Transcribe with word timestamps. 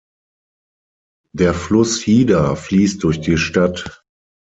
Der 1.31 1.53
Fluss 1.53 2.01
Hida 2.01 2.55
fließt 2.55 3.03
durch 3.03 3.21
die 3.21 3.37
Stadt. 3.37 4.03